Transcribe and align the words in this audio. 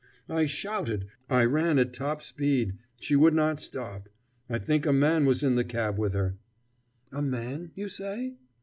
I 0.29 0.47
shouted 0.47 1.05
I 1.29 1.45
ran 1.45 1.77
at 1.77 1.93
top 1.93 2.23
speed 2.23 2.73
she 2.99 3.15
would 3.15 3.35
not 3.35 3.61
stop. 3.61 4.09
I 4.49 4.57
think 4.57 4.87
a 4.87 4.91
man 4.91 5.25
was 5.25 5.43
in 5.43 5.53
the 5.53 5.63
cab 5.63 5.99
with 5.99 6.13
her" 6.15 6.37
"A 7.11 7.21
man, 7.21 7.69
you 7.75 7.87
say?" 7.87 8.33